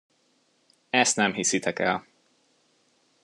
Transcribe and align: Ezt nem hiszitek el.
Ezt 0.89 1.15
nem 1.15 1.33
hiszitek 1.33 1.79
el. 1.79 2.07